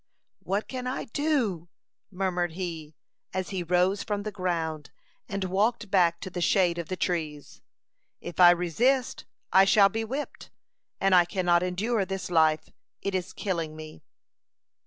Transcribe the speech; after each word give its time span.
"What 0.39 0.67
can 0.67 0.87
I 0.87 1.05
do!" 1.05 1.69
murmured 2.09 2.53
he, 2.53 2.95
as 3.35 3.49
he 3.49 3.61
rose 3.61 4.01
from 4.01 4.23
the 4.23 4.31
ground, 4.31 4.89
and 5.29 5.43
walked 5.43 5.91
back 5.91 6.19
to 6.21 6.31
the 6.31 6.41
shade 6.41 6.79
of 6.79 6.87
the 6.87 6.97
trees. 6.97 7.61
"If 8.19 8.39
I 8.39 8.49
resist, 8.49 9.25
I 9.53 9.63
shall 9.63 9.89
be 9.89 10.03
whipped; 10.03 10.49
and 10.99 11.13
I 11.13 11.25
cannot 11.25 11.61
endure 11.61 12.03
this 12.03 12.31
life. 12.31 12.69
It 13.03 13.13
is 13.13 13.31
killing 13.31 13.75
me." 13.75 14.01